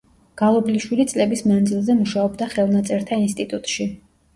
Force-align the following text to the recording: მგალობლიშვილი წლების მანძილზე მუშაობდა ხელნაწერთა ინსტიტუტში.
მგალობლიშვილი 0.37 1.05
წლების 1.11 1.45
მანძილზე 1.53 1.99
მუშაობდა 2.03 2.51
ხელნაწერთა 2.59 3.25
ინსტიტუტში. 3.31 3.93